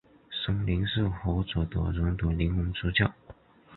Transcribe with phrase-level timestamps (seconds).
[0.31, 3.11] 生灵是活着的人的灵魂出窍。